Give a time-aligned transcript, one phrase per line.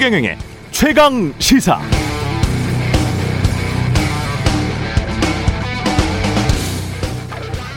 [0.00, 0.38] 최경영의
[0.70, 1.78] 최강 시사.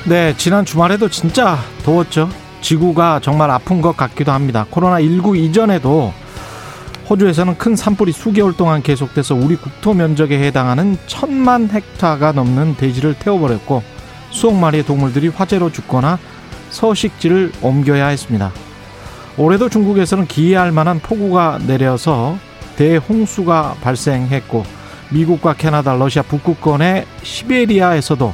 [0.08, 2.30] 네, 지난 주말에도 진짜 더웠죠.
[2.62, 4.66] 지구가 정말 아픈 것 같기도 합니다.
[4.72, 6.14] 코로나19 이전에도
[7.10, 13.84] 호주에서는 큰 산불이 수개월 동안 계속돼서 우리 국토 면적에 해당하는 천만 헥타가 넘는 대지를 태워버렸고
[14.30, 16.18] 수억 마리의 동물들이 화재로 죽거나
[16.70, 18.54] 서식지를 옮겨야 했습니다.
[19.38, 22.38] 올해도 중국에서는 기이할 만한 폭우가 내려서
[22.76, 24.64] 대홍수가 발생했고
[25.10, 28.34] 미국과 캐나다, 러시아 북극권의 시베리아에서도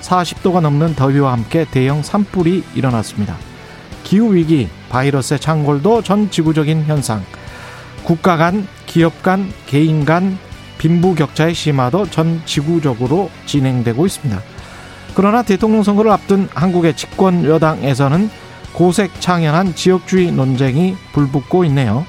[0.00, 3.36] 40도가 넘는 더위와 함께 대형 산불이 일어났습니다.
[4.04, 7.22] 기후 위기, 바이러스의 창궐도 전 지구적인 현상,
[8.04, 10.38] 국가 간, 기업 간, 개인 간
[10.78, 14.40] 빈부 격차의 심화도 전 지구적으로 진행되고 있습니다.
[15.14, 18.30] 그러나 대통령 선거를 앞둔 한국의 집권 여당에서는
[18.78, 22.06] 고색창연한 지역주의 논쟁이 불붙고 있네요.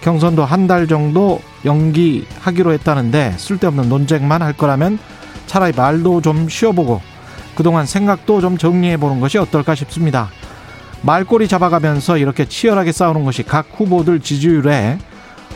[0.00, 4.98] 경선도 한 달 정도 연기하기로 했다는데 쓸데없는 논쟁만 할 거라면
[5.46, 7.02] 차라리 말도 좀 쉬어보고
[7.54, 10.30] 그동안 생각도 좀 정리해보는 것이 어떨까 싶습니다.
[11.02, 14.96] 말꼬리 잡아가면서 이렇게 치열하게 싸우는 것이 각 후보들 지지율에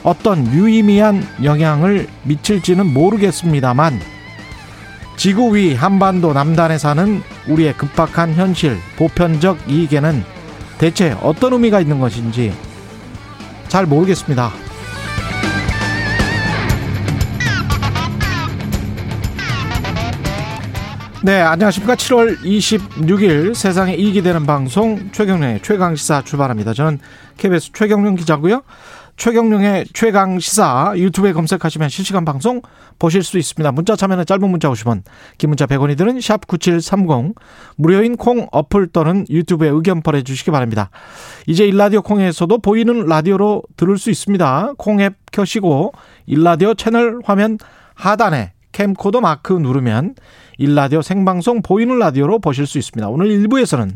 [0.02, 3.98] 어떤 유의미한 영향을 미칠지는 모르겠습니다만
[5.18, 10.22] 지구 위 한반도 남단에 사는 우리의 급박한 현실, 보편적 이익에는
[10.78, 12.54] 대체 어떤 의미가 있는 것인지
[13.66, 14.52] 잘 모르겠습니다.
[21.24, 21.96] 네, 안녕하십니까.
[21.96, 26.74] 7월 26일 세상에 이익이 되는 방송 최경련의 최강시사 출발합니다.
[26.74, 27.00] 저는
[27.38, 28.62] KBS 최경련 기자고요.
[29.18, 32.62] 최경령의 최강 시사 유튜브에 검색하시면 실시간 방송
[33.00, 33.72] 보실 수 있습니다.
[33.72, 35.02] 문자 참여는 짧은 문자 50원,
[35.38, 37.34] 긴 문자 100원이 드는 샵 9730
[37.74, 40.90] 무료인 콩 어플 또는 유튜브에 의견 보내 주시기 바랍니다.
[41.48, 44.74] 이제 일라디오 콩에서도 보이는 라디오로 들을 수 있습니다.
[44.78, 45.92] 콩 앱 켜시고
[46.26, 47.58] 일라디오 채널 화면
[47.94, 50.14] 하단에 캠코더 마크 누르면
[50.58, 53.08] 일라디오 생방송 보이는 라디오로 보실 수 있습니다.
[53.08, 53.90] 오늘 1부에서는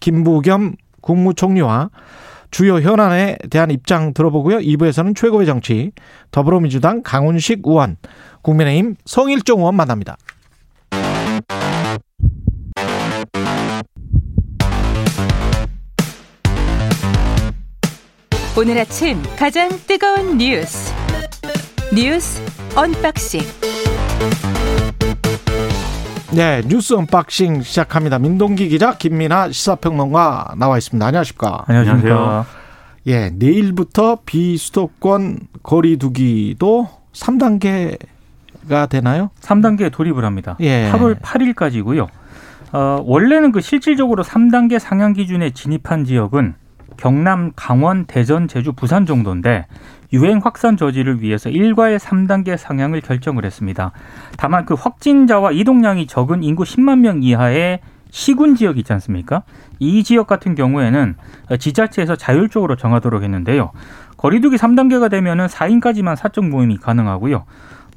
[0.00, 1.88] 김부겸 국무총리와
[2.50, 4.58] 주요 현안에 대한 입장 들어보고요.
[4.58, 5.92] 2부에서는 최고의 정치
[6.30, 7.96] 더불어민주당 강훈식 의원,
[8.42, 10.16] 국민의힘 성일종 의원 만납니다.
[18.56, 20.92] 오늘 아침 가장 뜨거운 뉴스
[21.94, 22.42] 뉴스
[22.74, 23.40] 언박싱
[26.30, 28.18] 네, 뉴스 unboxing 시작합니다.
[28.18, 31.04] 민동기 기자, 김민아 시사평론가 나와 있습니다.
[31.06, 31.64] 안녕하십니까?
[31.66, 32.46] 안녕하세요.
[33.06, 39.30] 예, 내일부터 비수도권 거리두기도 3단계가 되나요?
[39.40, 40.56] 3단계 돌입을 합니다.
[40.60, 40.90] 예.
[40.92, 42.08] 8월 8일까지고요.
[42.72, 46.54] 어, 원래는 그 실질적으로 3단계 상향 기준에 진입한 지역은
[46.98, 49.66] 경남, 강원, 대전, 제주, 부산 정도인데
[50.12, 53.92] 유행 확산 저지를 위해서 일과의 3단계 상향을 결정을 했습니다.
[54.36, 57.80] 다만 그 확진자와 이동량이 적은 인구 10만 명 이하의
[58.10, 59.42] 시군 지역 있지 않습니까?
[59.78, 61.16] 이 지역 같은 경우에는
[61.58, 63.72] 지자체에서 자율적으로 정하도록 했는데요.
[64.16, 67.44] 거리두기 3단계가 되면은 4인까지만 사적 모임이 가능하고요.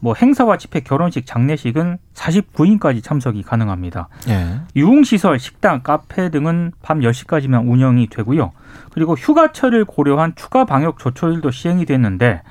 [0.01, 4.09] 뭐 행사와 집회, 결혼식, 장례식은 49인까지 참석이 가능합니다.
[4.29, 4.61] 예.
[4.75, 8.51] 유흥시설, 식당, 카페 등은 밤 10시까지만 운영이 되고요.
[8.91, 12.41] 그리고 휴가철을 고려한 추가 방역 조처들도 시행이 됐는데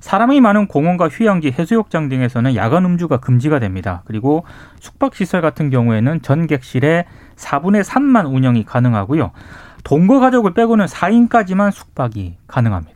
[0.00, 4.02] 사람이 많은 공원과 휴양지, 해수욕장 등에서는 야간 음주가 금지가 됩니다.
[4.04, 4.44] 그리고
[4.80, 7.06] 숙박시설 같은 경우에는 전 객실에
[7.36, 9.30] 4분의 3만 운영이 가능하고요.
[9.84, 12.95] 동거 가족을 빼고는 4인까지만 숙박이 가능합니다.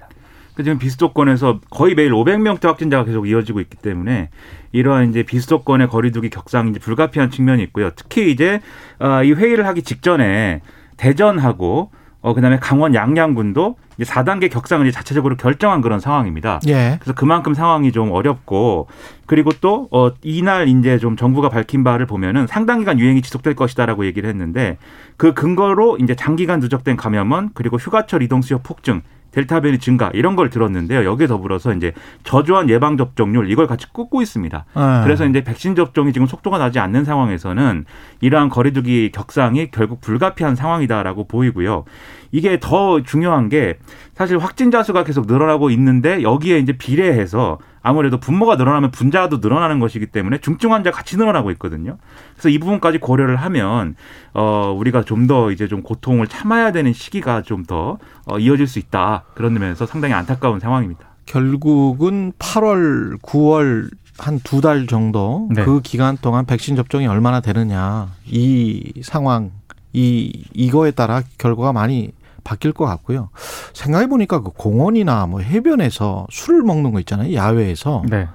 [0.60, 4.28] 그 지금 비수도권에서 거의 매일 500명대 확진자가 계속 이어지고 있기 때문에
[4.72, 7.90] 이러한 이제 비수도권의 거리두기 격상이 이제 불가피한 측면이 있고요.
[7.96, 8.60] 특히 이제
[8.98, 10.60] 어, 이 회의를 하기 직전에
[10.98, 11.90] 대전하고
[12.22, 16.60] 어 그다음에 강원 양양군도 이제 4단계 격상을 이제 자체적으로 결정한 그런 상황입니다.
[16.68, 16.98] 예.
[17.00, 18.88] 그래서 그만큼 상황이 좀 어렵고
[19.24, 24.04] 그리고 또 어, 이날 이제 좀 정부가 밝힌 바를 보면은 상당 기간 유행이 지속될 것이다라고
[24.04, 24.76] 얘기를 했는데
[25.16, 29.00] 그 근거로 이제 장기간 누적된 감염원 그리고 휴가철 이동 수요 폭증
[29.32, 31.04] 델타 변이 증가 이런 걸 들었는데요.
[31.04, 31.92] 여기에 더불어서 이제
[32.24, 34.64] 저조한 예방 접종률 이걸 같이 꽂고 있습니다.
[34.76, 35.04] 예.
[35.04, 37.84] 그래서 이제 백신 접종이 지금 속도가 나지 않는 상황에서는
[38.20, 41.84] 이러한 거리두기 격상이 결국 불가피한 상황이다라고 보이고요.
[42.32, 43.78] 이게 더 중요한 게
[44.20, 50.08] 사실 확진자 수가 계속 늘어나고 있는데 여기에 이제 비례해서 아무래도 분모가 늘어나면 분자도 늘어나는 것이기
[50.08, 51.96] 때문에 중증 환자 같이 늘어나고 있거든요.
[52.34, 53.94] 그래서 이 부분까지 고려를 하면
[54.34, 57.96] 어 우리가 좀 더 이제 좀 고통을 참아야 되는 시기가 좀더
[58.26, 59.24] 어, 이어질 수 있다.
[59.32, 61.00] 그런 면에서 상당히 안타까운 상황입니다.
[61.24, 63.88] 결국은 8월, 9월
[64.18, 65.64] 한 두 달 정도 네.
[65.64, 69.50] 그 기간 동안 백신 접종이 얼마나 되느냐 이 상황
[69.94, 72.12] 이 이거에 따라 결과가 많이
[72.44, 73.30] 바뀔 것 같고요.
[73.72, 77.34] 생각해 보니까 그 공원이나 뭐 해변에서 술을 먹는 거 있잖아요.
[77.34, 78.02] 야외에서.
[78.08, 78.28] 네.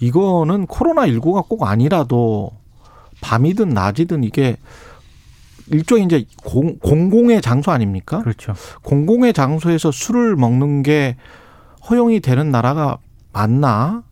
[0.00, 2.52] 이거는 코로나 19가 꼭 아니라도
[3.20, 4.56] 밤이든 낮이든 이게
[5.68, 8.20] 일종의 이제 공, 공공의 장소 아닙니까?
[8.22, 8.54] 그렇죠.
[8.82, 11.16] 공공의 장소에서 술을 먹는 게
[11.88, 12.98] 허용이 되는 나라가
[13.32, 14.02] 맞나?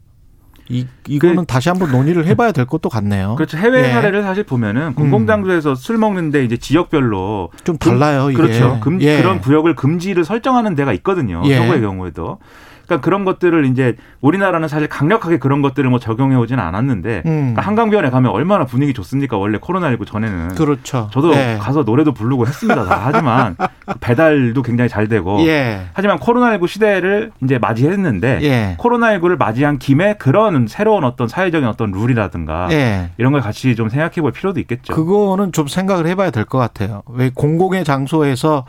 [0.70, 3.34] 이 이거는 그- 다시 한번 논의를 해봐야 될 것도 같네요.
[3.36, 3.56] 그렇죠.
[3.56, 3.92] 해외 예.
[3.92, 8.30] 사례를 사실 보면은 공공장소에서 술 먹는데 이제 지역별로 좀 달라요.
[8.30, 8.36] 이게.
[8.42, 8.78] 그렇죠.
[8.80, 9.16] 금, 예.
[9.18, 11.42] 그런 구역을 금지를 설정하는 데가 있거든요.
[11.46, 11.56] 예.
[11.56, 12.38] 서구의 경우에도.
[12.88, 17.30] 그러니까 그런 것들을 이제 우리나라는 사실 강력하게 그런 것들을 뭐 적용해 오지는 않았는데 음.
[17.54, 19.36] 그러니까 한강변에 가면 얼마나 분위기 좋습니까?
[19.36, 20.54] 원래 코로나19 전에는.
[20.54, 21.10] 그렇죠.
[21.12, 21.58] 저도 예.
[21.60, 22.84] 가서 노래도 부르고 했습니다.
[22.86, 23.00] 다.
[23.04, 23.56] 하지만
[23.86, 25.38] 그 배달도 굉장히 잘 되고.
[25.46, 25.82] 예.
[25.92, 28.76] 하지만 코로나19 시대를 이제 맞이했는데 예.
[28.80, 33.10] 코로나19를 맞이한 김에 그런 새로운 어떤 사회적인 어떤 룰이라든가 예.
[33.18, 34.94] 이런 걸 같이 좀 생각해 볼 필요도 있겠죠.
[34.94, 37.02] 그거는 좀 생각을 해봐야 될 것 같아요.
[37.08, 38.64] 왜 공공의 장소에서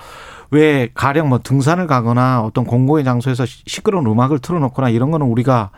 [0.51, 5.69] 왜 가령 뭐 등산을 가거나 어떤 공공의 장소에서 시- 시끄러운 음악을 틀어놓거나 이런 거는 우리가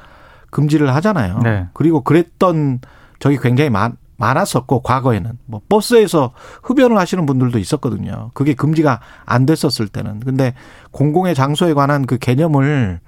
[0.50, 1.40] 금지를 하잖아요.
[1.44, 1.68] 네.
[1.74, 2.80] 그리고 그랬던
[3.20, 6.32] 적이 굉장히 많, 많았었고 과거에는 뭐 버스에서
[6.64, 8.32] 흡연을 하시는 분들도 있었거든요.
[8.34, 10.20] 그게 금지가 안 됐었을 때는.
[10.22, 10.54] 근데
[10.92, 13.00] 공공의 장소에 관한 그 개념을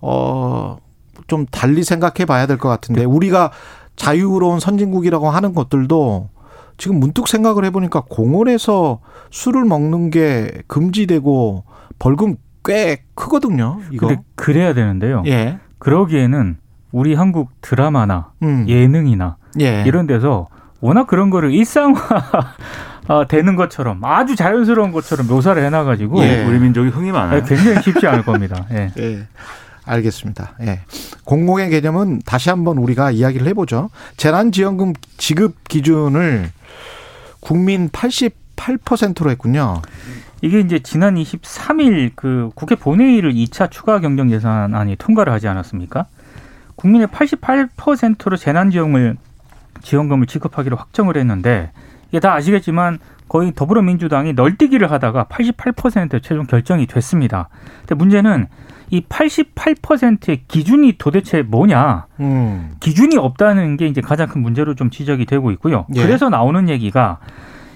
[0.00, 3.50] 어좀 달리 생각해 봐야 될 것 같은데 우리가
[3.96, 6.28] 자유로운 선진국이라고 하는 것들도
[6.80, 9.00] 지금 문득 생각을 해보니까 공원에서
[9.30, 11.64] 술을 먹는 게 금지되고
[11.98, 13.80] 벌금 꽤 크거든요.
[13.90, 14.06] 이거.
[14.06, 15.22] 근데 그래야 되는데요.
[15.26, 15.58] 예.
[15.78, 16.56] 그러기에는
[16.90, 18.64] 우리 한국 드라마나 음.
[18.66, 19.84] 예능이나 예.
[19.86, 20.48] 이런 데서
[20.80, 22.00] 워낙 그런 거를 일상화
[23.08, 26.46] 아, 되는 것처럼 아주 자연스러운 것처럼 묘사를 해놔가지고 예.
[26.46, 27.42] 우리 민족이 흥이 많아요.
[27.42, 28.64] 아, 굉장히 쉽지 않을 겁니다.
[28.72, 29.26] 예.
[29.90, 29.94] 예.
[29.94, 30.54] 알겠습니다.
[30.62, 30.80] 예.
[31.24, 33.90] 공공의 개념은 다시 한번 우리가 이야기를 해보죠.
[34.16, 36.50] 재난지원금 지급 기준을
[37.40, 39.82] 국민 88%로 했군요.
[40.42, 46.06] 이게 이제 지난 23일 그 국회 본회의를 2차 추가 경정 예산안이 통과를 하지 않았습니까?
[46.76, 49.16] 국민의 88%로 재난지원을
[49.82, 51.72] 지원금을 지급하기로 확정을 했는데
[52.08, 52.98] 이게 다 아시겠지만
[53.28, 57.48] 거의 더불어민주당이 널뛰기를 하다가 88% 최종 결정이 됐습니다.
[57.80, 58.48] 근데 문제는
[58.90, 62.06] 이 88%의 기준이 도대체 뭐냐?
[62.20, 62.72] 음.
[62.80, 65.86] 기준이 없다는 게 이제 가장 큰 문제로 좀 지적이 되고 있고요.
[65.94, 66.02] 예.
[66.02, 67.18] 그래서 나오는 얘기가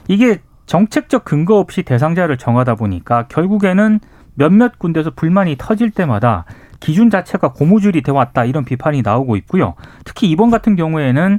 [0.08, 4.00] 이게 정책적 근거 없이 대상자를 정하다 보니까 결국에는
[4.34, 6.44] 몇몇 군데서 불만이 터질 때마다
[6.80, 9.74] 기준 자체가 고무줄이 돼 왔다 이런 비판이 나오고 있고요.
[10.04, 11.38] 특히 이번 같은 경우에는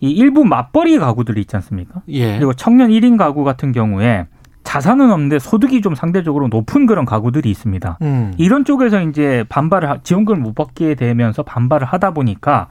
[0.00, 2.02] 이 일부 맞벌이 가구들이 있지 않습니까?
[2.08, 2.36] 예.
[2.36, 4.26] 그리고 청년 1인 가구 같은 경우에
[4.64, 7.98] 자산은 없는데 소득이 좀 상대적으로 높은 그런 가구들이 있습니다.
[8.02, 8.34] 음.
[8.36, 12.68] 이런 쪽에서 이제 반발을 하- 지원금을 못 받게 되면서 반발을 하다 보니까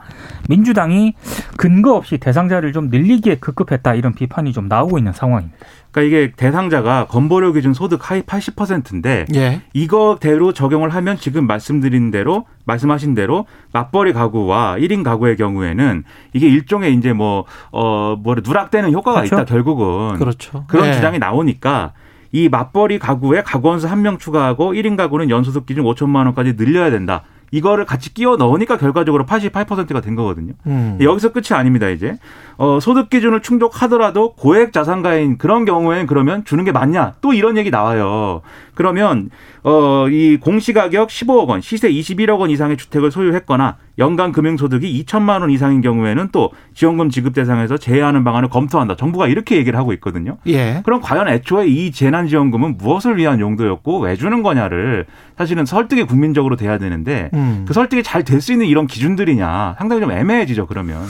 [0.48, 1.14] 민주당이
[1.56, 5.56] 근거 없이 대상자를 좀 늘리기에 급급했다 이런 비판이 좀 나오고 있는 상황입니다.
[5.90, 9.62] 그러니까 이게 대상자가 건보료 기준 소득 하위 80%인데 예.
[9.72, 16.04] 이거대로 적용을 하면 지금 말씀드린 대로 말씀하신 대로 맞벌이 가구와 1인 가구의 경우에는
[16.34, 19.34] 이게 일종의 이제 뭐어 뭐래 누락되는 효과가 그렇죠.
[19.36, 20.64] 있다 결국은 그렇죠.
[20.68, 20.92] 그런 예.
[20.92, 21.92] 주장이 나오니까
[22.32, 27.22] 이 맞벌이 가구에 가구원수 한 명 추가하고 1인 가구는 연소득 기준 5천만 원까지 늘려야 된다.
[27.50, 30.52] 이거를 같이 끼워 넣으니까 결과적으로 88%가 된 거거든요.
[30.66, 30.98] 음.
[31.00, 32.18] 여기서 끝이 아닙니다, 이제.
[32.58, 37.14] 어, 소득 기준을 충족하더라도 고액 자산가인 그런 경우에는 그러면 주는 게 맞냐?
[37.20, 38.42] 또 이런 얘기 나와요.
[38.74, 39.30] 그러면,
[39.62, 45.50] 어, 이 공시가격 15억 원, 시세 21억 원 이상의 주택을 소유했거나 연간 금융소득이 2천만 원
[45.50, 48.96] 이상인 경우에는 또 지원금 지급 대상에서 제외하는 방안을 검토한다.
[48.96, 50.38] 정부가 이렇게 얘기를 하고 있거든요.
[50.48, 50.82] 예.
[50.84, 56.78] 그럼 과연 애초에 이 재난지원금은 무엇을 위한 용도였고 왜 주는 거냐를 사실은 설득이 국민적으로 돼야
[56.78, 57.64] 되는데 음.
[57.68, 61.02] 그 설득이 잘 될 수 있는 이런 기준들이냐 상당히 좀 애매해지죠 그러면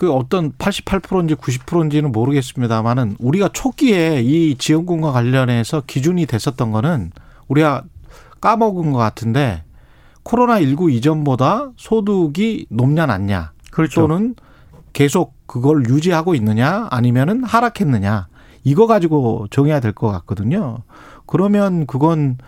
[0.00, 7.12] 그 어떤 88%인지 90%인지는 모르겠습니다만은 우리가 초기에 이 지원금과 관련해서 기준이 됐었던 거는
[7.48, 7.82] 우리가
[8.40, 9.62] 까먹은 것 같은데
[10.22, 14.00] 코로나 19 이전보다 소득이 높냐 낮냐 그렇죠.
[14.00, 14.34] 또는
[14.94, 18.28] 계속 그걸 유지하고 있느냐 아니면은 하락했느냐
[18.64, 20.78] 이거 가지고 정해야 될 것 같거든요.
[21.26, 22.38] 그러면 그건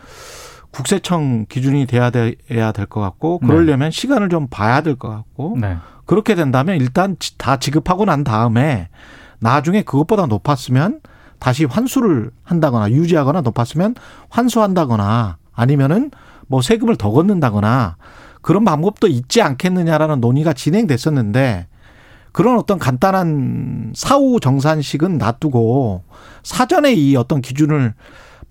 [0.71, 5.77] 국세청 기준이 돼야 돼야 될 것 같고 그러려면 시간을 좀 봐야 될 것 같고 네.
[6.13, 8.91] 그렇게 된다면 일단 지- 다 지급하고 난 다음에
[9.39, 11.01] 나중에 그것보다 높았으면
[11.39, 13.95] 다시 환수를 한다거나 유지하거나 높았으면
[14.29, 16.11] 환수한다거나 아니면은
[16.49, 17.97] 뭐 세금을 더 걷는다거나
[18.43, 21.69] 그런 방법도 있지 않겠느냐라는 논의가 진행됐었는데
[22.33, 26.03] 그런 어떤 간단한 사후 정산식은 놔두고
[26.43, 27.95] 사전에 이 어떤 기준을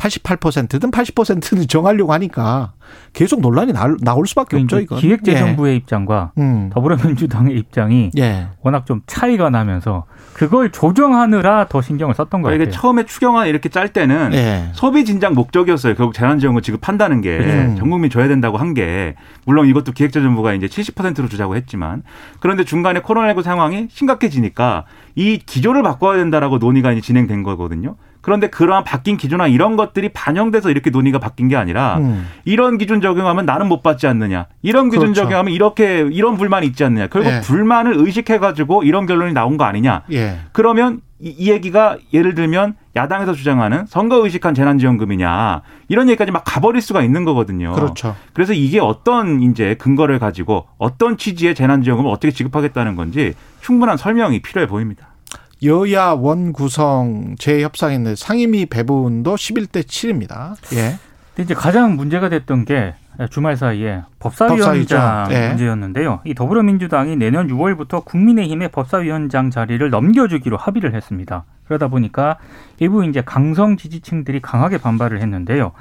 [0.01, 2.73] 88%든 80%든 정하려고 하니까
[3.13, 4.79] 계속 논란이 나올 수밖에 없죠.
[4.79, 5.77] 이거 기획재정부의 예.
[5.77, 6.69] 입장과 음.
[6.73, 8.47] 더불어민주당의 입장이 예.
[8.61, 12.61] 워낙 좀 차이가 나면서 그걸 조정하느라 더 신경을 썼던 거예요.
[12.61, 14.69] 이게 처음에 추경안 이렇게 짤 때는 예.
[14.73, 15.95] 소비 진작 목적이었어요.
[15.95, 17.75] 결국 재난지원금 지급한다는 게 음.
[17.77, 19.15] 전 국민 줘야 된다고 한 게
[19.45, 22.03] 물론 이것도 기획재정부가 이제 70%로 주자고 했지만
[22.39, 27.95] 그런데 중간에 코로나19 상황이 심각해지니까 이 기조를 바꿔야 된다라고 논의가 이제 진행된 거거든요.
[28.21, 32.27] 그런데 그러한 바뀐 기준화 이런 것들이 반영돼서 이렇게 논의가 바뀐 게 아니라 음.
[32.45, 34.45] 이런 기준 적용하면 나는 못 받지 않느냐.
[34.61, 35.23] 이런 기준 그렇죠.
[35.23, 37.07] 적용하면 이렇게 이런 불만이 있지 않느냐.
[37.07, 37.41] 결국 예.
[37.41, 40.03] 불만을 의식해 가지고 이런 결론이 나온 거 아니냐.
[40.11, 40.39] 예.
[40.51, 46.81] 그러면 이, 이 얘기가 예를 들면 야당에서 주장하는 선거 의식한 재난지원금이냐 이런 얘기까지 막 가버릴
[46.81, 47.73] 수가 있는 거거든요.
[47.73, 48.15] 그렇죠.
[48.33, 54.67] 그래서 이게 어떤 이제 근거를 가지고 어떤 취지의 재난지원금을 어떻게 지급하겠다는 건지 충분한 설명이 필요해
[54.67, 55.10] 보입니다.
[55.63, 60.55] 여야 원 구성 재협상인데 상임위 배분도 11대 7입니다.
[60.75, 60.97] 예.
[61.29, 62.95] 근데 이제 가장 문제가 됐던 게
[63.29, 65.49] 주말 사이에 법사위원장 예.
[65.49, 66.21] 문제였는데요.
[66.23, 71.45] 이 더불어민주당이 내년 6월부터 국민의힘의 법사위원장 자리를 넘겨주기로 합의를 했습니다.
[71.65, 72.37] 그러다 보니까
[72.79, 75.73] 일부 이제 강성 지지층들이 강하게 반발을 했는데요.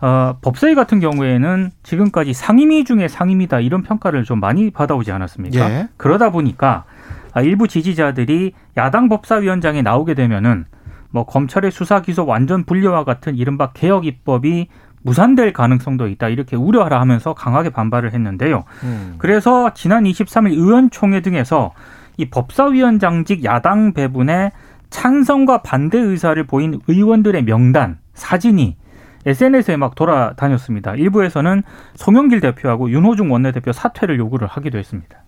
[0.00, 5.70] 어, 법사위 같은 경우에는 지금까지 상임위 중에 상임위다 이런 평가를 좀 많이 받아오지 않았습니까?
[5.70, 5.88] 예.
[5.96, 6.91] 그러다 보니까 아,
[7.40, 10.66] 일부 지지자들이 야당 법사위원장에 나오게 되면은
[11.10, 14.68] 뭐 검찰의 수사 기소 완전 분리와 같은 이른바 개혁 입법이
[15.02, 18.64] 무산될 가능성도 있다 이렇게 우려하라 하면서 강하게 반발을 했는데요.
[18.84, 19.14] 음.
[19.18, 21.72] 그래서 지난 23일 의원총회 등에서
[22.16, 24.52] 이 법사위원장직 야당 배분에
[24.90, 28.76] 찬성과 반대 의사를 보인 의원들의 명단 사진이
[29.24, 30.96] SNS에 막 돌아다녔습니다.
[30.96, 31.62] 일부에서는
[31.94, 35.22] 송영길 대표하고 윤호중 원내대표 사퇴를 요구를 하기도 했습니다.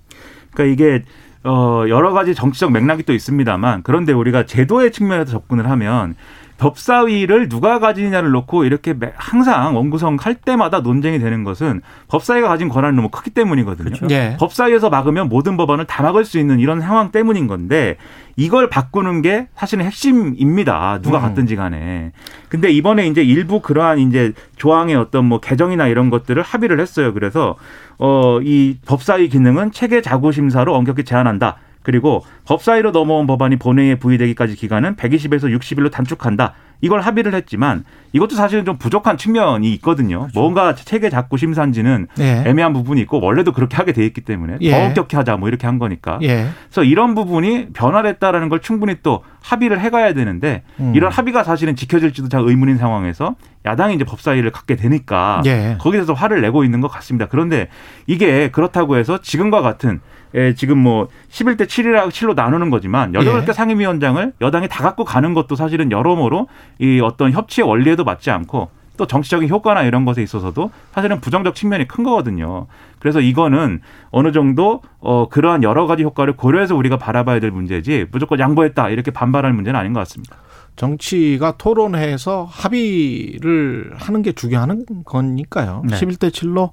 [0.52, 1.02] 그러니까 이게
[1.44, 6.14] 어, 여러 가지 정치적 맥락이 또 있습니다만 그런데 우리가 제도의 측면에서 접근을 하면
[6.64, 12.96] 법사위를 누가 가지느냐를 놓고 이렇게 항상 원구성 할 때마다 논쟁이 되는 것은 법사위가 가진 권한이
[12.96, 13.84] 너무 크기 때문이거든요.
[13.84, 14.06] 그렇죠.
[14.06, 14.36] 네.
[14.38, 17.96] 법사위에서 막으면 모든 법안을 다 막을 수 있는 이런 상황 때문인 건데
[18.36, 21.00] 이걸 바꾸는 게 사실은 핵심입니다.
[21.02, 21.22] 누가 음.
[21.22, 22.12] 갔든지 간에.
[22.48, 27.12] 근데 이번에 이제 일부 그러한 이제 조항의 어떤 뭐 개정이나 이런 것들을 합의를 했어요.
[27.12, 27.56] 그래서
[27.98, 31.56] 어 이 법사위 기능은 체계 자구 심사로 엄격히 제한한다.
[31.84, 36.54] 그리고 법사위로 넘어온 법안이 본회의에 부의되기까지 기간은 120에서 60일로 단축한다.
[36.80, 40.20] 이걸 합의를 했지만 이것도 사실은 좀 부족한 측면이 있거든요.
[40.20, 40.38] 그렇죠.
[40.38, 42.42] 뭔가 체계 잡고 심사인지는 예.
[42.46, 44.70] 애매한 부분이 있고 원래도 그렇게 하게 돼 있기 때문에 예.
[44.70, 46.18] 더 엄격히 하자 뭐 이렇게 한 거니까.
[46.22, 46.48] 예.
[46.66, 50.92] 그래서 이런 부분이 변화됐다라는 걸 충분히 또 합의를 해가야 되는데 음.
[50.94, 55.76] 이런 합의가 사실은 지켜질지도 잘 의문인 상황에서 야당이 이제 법사위를 갖게 되니까 예.
[55.80, 57.26] 거기서 화를 내고 있는 것 같습니다.
[57.30, 57.68] 그런데
[58.06, 60.00] 이게 그렇다고 해서 지금과 같은
[60.34, 63.52] 예, 지금 뭐 11대 7이라고 7로 나누는 거지만 18개 예.
[63.52, 66.48] 상임위원장을 여당이 다 갖고 가는 것도 사실은 여러모로
[66.80, 71.88] 이 어떤 협치의 원리에도 맞지 않고 또 정치적인 효과나 이런 것에 있어서도 사실은 부정적 측면이
[71.88, 72.66] 큰 거거든요.
[73.00, 78.38] 그래서 이거는 어느 정도 어 그러한 여러 가지 효과를 고려해서 우리가 바라봐야 될 문제지 무조건
[78.38, 80.36] 양보했다 이렇게 반발할 문제는 아닌 것 같습니다.
[80.76, 85.82] 정치가 토론해서 합의를 하는 게 중요한 거니까요.
[85.88, 85.96] 네.
[85.96, 86.70] 11대 7로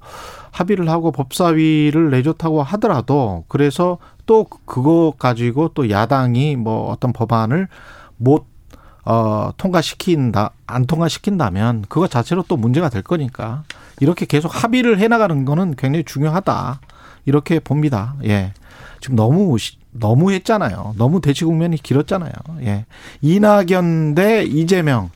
[0.50, 7.68] 합의를 하고 법사위를 내줬다고 하더라도 그래서 또 그거 가지고 또 야당이 뭐 어떤 법안을
[8.16, 8.46] 못
[9.04, 13.64] 어, 통과시킨다, 안 통과시킨다면 그거 자체로 또 문제가 될 거니까
[14.00, 16.80] 이렇게 계속 합의를 해 나가는 거는 굉장히 중요하다.
[17.24, 18.14] 이렇게 봅니다.
[18.24, 18.52] 예.
[19.02, 19.56] 지금 너무
[19.90, 20.94] 너무 했잖아요.
[20.96, 22.32] 너무 대치 국면이 길었잖아요.
[22.62, 22.86] 예.
[23.20, 25.10] 이낙연 대 이재명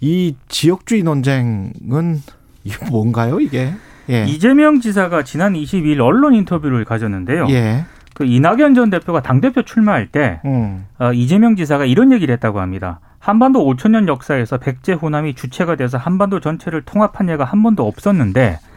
[0.00, 2.22] 이 지역주의 논쟁은
[2.64, 3.74] 이게 뭔가요, 이게?
[4.08, 4.24] 예.
[4.24, 7.46] 이재명 지사가 지난 22일 언론 인터뷰를 가졌는데요.
[7.50, 7.84] 예.
[8.14, 10.86] 그 이낙연 전 대표가 당대표 출마할 때 음.
[10.98, 13.00] 어, 이재명 지사가 이런 얘기를 했다고 합니다.
[13.18, 18.58] 한반도 5천 년 역사에서 백제 호남이 주체가 돼서 한반도 전체를 통합한 예가 한 번도 없었는데
[18.62, 18.69] 아,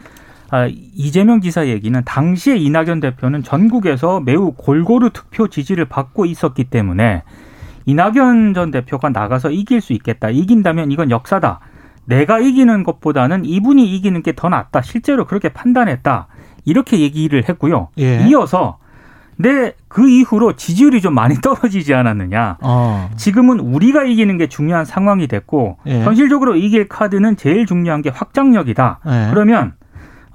[0.94, 7.22] 이재명 지사 얘기는 당시에 이낙연 대표는 전국에서 매우 골고루 투표 지지를 받고 있었기 때문에
[7.86, 10.30] 이낙연 전 대표가 나가서 이길 수 있겠다.
[10.30, 11.60] 이긴다면 이건 역사다.
[12.06, 14.82] 내가 이기는 것보다는 이분이 이기는 게 더 낫다.
[14.82, 16.28] 실제로 그렇게 판단했다.
[16.64, 17.88] 이렇게 얘기를 했고요.
[17.98, 18.24] 예.
[18.26, 18.78] 이어서
[19.36, 22.58] 내그 이후로 지지율이 좀 많이 떨어지지 않았느냐.
[22.62, 23.10] 어.
[23.16, 26.02] 지금은 우리가 이기는 게 중요한 상황이 됐고 예.
[26.04, 29.00] 현실적으로 이길 카드는 제일 중요한 게 확장력이다.
[29.06, 29.28] 예.
[29.32, 29.83] 그러면 아,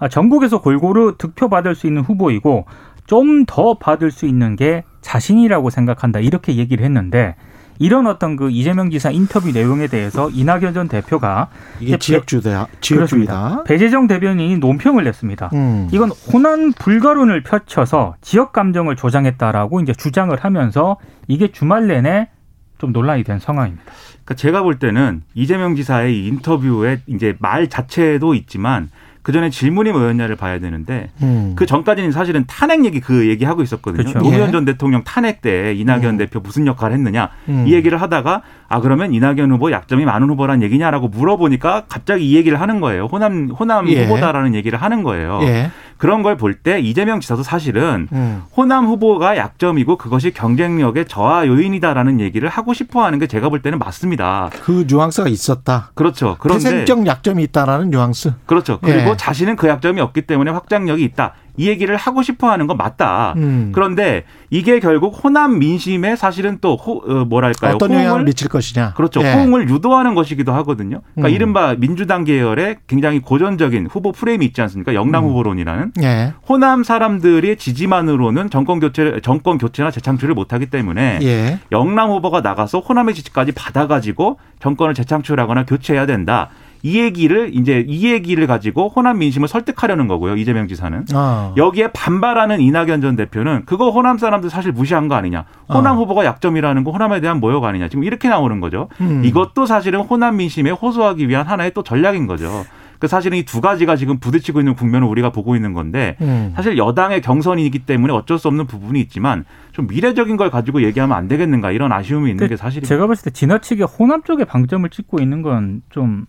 [0.08, 2.66] 전국에서 골고루 득표받을 수 있는 후보이고
[3.06, 6.20] 좀 더 받을 수 있는 게 자신이라고 생각한다.
[6.20, 7.36] 이렇게 얘기를 했는데
[7.80, 11.48] 이런 어떤 그 이재명 지사 인터뷰 내용에 대해서 이낙연 전 대표가
[11.80, 13.64] 이게 지역주다, 지역주의다.
[13.64, 15.50] 배재정 대변인이 논평을 냈습니다.
[15.54, 15.88] 음.
[15.92, 22.30] 이건 호남 불가론을 펼쳐서 지역 감정을 조장했다라고 이제 주장을 하면서 이게 주말 내내
[22.78, 23.86] 좀 논란이 된 상황입니다.
[24.12, 28.90] 그러니까 제가 볼 때는 이재명 지사의 이 인터뷰에 이제 말 자체도 있지만
[29.22, 31.54] 그 전에 질문이 뭐였냐를 봐야 되는데 음.
[31.56, 34.04] 그 전까지는 사실은 탄핵 얘기 그 얘기 하고 있었거든요.
[34.04, 34.20] 그렇죠.
[34.20, 34.52] 노무현 예.
[34.52, 36.18] 전 대통령 탄핵 때 이낙연 음.
[36.18, 37.66] 대표 무슨 역할을 했느냐 음.
[37.68, 42.62] 이 얘기를 하다가 아 그러면 이낙연 후보 약점이 많은 후보란 얘기냐라고 물어보니까 갑자기 이 얘기를
[42.62, 43.06] 하는 거예요.
[43.06, 44.06] 호남 호남 예.
[44.06, 45.40] 후보다라는 얘기를 하는 거예요.
[45.44, 45.70] 예.
[46.00, 48.44] 그런 걸 볼 때 이재명 지사도 사실은 음.
[48.56, 53.78] 호남 후보가 약점이고 그것이 경쟁력의 저하 요인이다라는 얘기를 하고 싶어 하는 게 제가 볼 때는
[53.78, 54.50] 맞습니다.
[54.64, 55.92] 그 뉘앙스가 있었다.
[55.94, 56.38] 그렇죠.
[56.40, 58.34] 그런데 태생적 약점이 있다라는 뉘앙스.
[58.46, 58.80] 그렇죠.
[58.82, 59.18] 그리고 예.
[59.18, 61.34] 자신은 그 약점이 없기 때문에 확장력이 있다.
[61.60, 63.34] 이 얘기를 하고 싶어 하는 건 맞다.
[63.36, 63.72] 음.
[63.74, 67.76] 그런데 이게 결국 호남 민심에 사실은 또 호, 어, 뭐랄까요?
[67.76, 68.94] 어떤 영향을 호응을 미칠 것이냐.
[68.94, 69.22] 그렇죠.
[69.22, 69.34] 예.
[69.34, 71.02] 호응을 유도하는 것이기도 하거든요.
[71.16, 71.36] 그러니까 음.
[71.36, 74.94] 이른바 민주당 계열의 굉장히 고전적인 후보 프레임이 있지 않습니까?
[74.94, 75.32] 영남 음.
[75.32, 76.34] 후보론이라는 예.
[76.48, 81.60] 호남 사람들의 지지만으로는 정권 교체 정권 교체나 재창출을 못 하기 때문에 예.
[81.74, 86.52] 영남 후보가 나가서 호남의 지지까지 받아 가지고 정권을 재창출하거나 교체해야 된다.
[86.82, 90.36] 이 얘기를 이제 이 얘기를 가지고 호남 민심을 설득하려는 거고요.
[90.38, 91.06] 이재명 지사는.
[91.14, 91.54] 어.
[91.58, 95.46] 여기에 반발하는 이낙연 전 대표는 그거 호남 사람들 사실 무시한 거 아니냐.
[95.68, 96.00] 호남 어.
[96.02, 97.90] 후보가 약점이라는 거 호남에 대한 모욕 아니냐.
[97.90, 98.88] 지금 이렇게 나오는 거죠.
[99.02, 99.24] 음.
[99.26, 102.66] 이것도 사실은 호남 민심에 호소하기 위한 하나의 또 전략인 거죠.
[103.00, 106.52] 그 사실은 이 두 가지가 지금 부딪히고 있는 국면을 우리가 보고 있는 건데 음.
[106.56, 111.30] 사실 여당의 경선이기 때문에 어쩔 수 없는 부분이 있지만 좀 미래적인 걸 가지고 얘기하면 안
[111.30, 112.90] 되겠는가 이런 아쉬움이 있는 게 사실입니다.
[112.90, 116.26] 제가 봤을 때 지나치게 호남 쪽에 방점을 찍고 있는 건좀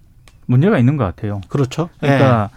[0.50, 1.40] 문제가 있는 것 같아요.
[1.48, 1.88] 그렇죠.
[2.00, 2.50] 그러니까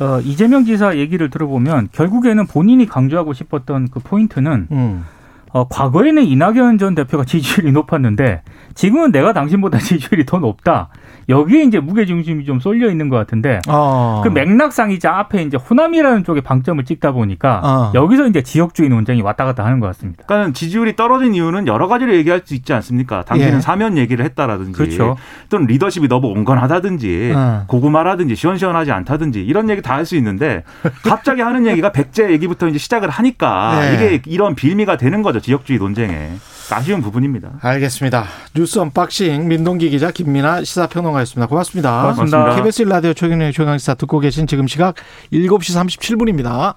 [0.00, 4.74] 어, 이재명 지사 얘기를 들어보면 결국에는 본인이 강조하고 싶었던 그 포인트는 예.
[4.74, 5.04] 음.
[5.52, 8.42] 어, 과거에는 이낙연 전 대표가 지지율이 높았는데
[8.74, 10.88] 지금은 내가 당신보다 지지율이 더 높다.
[11.28, 14.22] 여기에 이제 무게 중심이 좀 쏠려 있는 것 같은데 어.
[14.24, 17.92] 그 맥락상 이제 앞에 이제 호남이라는 쪽에 방점을 찍다 보니까 어.
[17.94, 20.24] 여기서 이제 지역주의 논쟁이 왔다 갔다 하는 것 같습니다.
[20.26, 23.22] 그러니까 지지율이 떨어진 이유는 여러 가지로 얘기할 수 있지 않습니까?
[23.22, 23.60] 당신은 예.
[23.60, 25.16] 사면 얘기를 했다라든지 그렇죠.
[25.48, 27.64] 또는 리더십이 너무 온건하다든지 어.
[27.68, 30.64] 고구마라든지 시원시원하지 않다든지 이런 얘기 다 할 수 있는데
[31.04, 33.94] 갑자기 하는 얘기가 백제 얘기부터 이제 시작을 하니까 네.
[33.94, 36.32] 이게 이런 빌미가 되는 거죠 지역주의 논쟁에
[36.72, 37.50] 아쉬운 부분입니다.
[37.60, 38.24] 알겠습니다.
[38.62, 41.48] 뉴스 unboxing 민동기 기자 김민아 시사평론가였습니다.
[41.48, 42.02] 고맙습니다.
[42.02, 42.54] 고맙습니다.
[42.54, 44.94] KBS 라디오 최경영의 최강시사 듣고 계신 지금 시각
[45.32, 46.74] 7시 37분입니다.